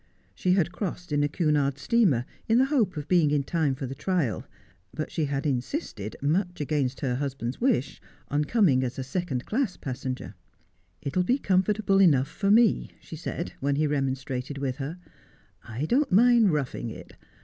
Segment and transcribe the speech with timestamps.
[0.33, 3.85] She had crossed in a Cunard steamer in the hope of being in time for
[3.85, 4.47] the trial;
[4.91, 9.77] but she had insisted, much against her husband's wish, on coming as a second class
[9.77, 10.33] passenger.'
[11.03, 14.97] It'll be comfortable enough for me,' she said when he remonstrated with her.'
[15.67, 17.13] I don't mind roughing it.